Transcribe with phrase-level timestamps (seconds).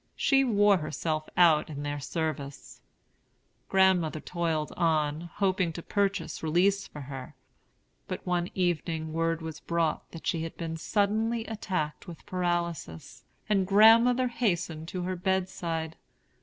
[0.15, 2.81] She wore herself out in their service.
[3.69, 7.35] Grandmother toiled on, hoping to purchase release for her.
[8.07, 13.67] But one evening word was brought that she had been suddenly attacked with paralysis, and
[13.67, 15.97] grandmother hastened to her bedside.